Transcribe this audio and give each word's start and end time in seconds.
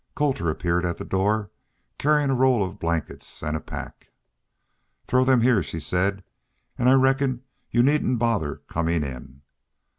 Colter 0.15 0.49
appeared 0.49 0.83
at 0.83 0.97
the 0.97 1.05
door, 1.05 1.51
carrying 1.99 2.31
a 2.31 2.35
roll 2.35 2.63
of 2.63 2.79
blankets 2.79 3.43
and 3.43 3.55
a 3.55 3.59
pack. 3.59 4.09
"Throw 5.05 5.23
them 5.23 5.41
heah," 5.41 5.61
she 5.61 5.79
said. 5.79 6.23
"I 6.79 6.91
reckon 6.93 7.43
y'u 7.69 7.83
needn't 7.83 8.17
bother 8.17 8.63
coming 8.67 9.03
in." 9.03 9.41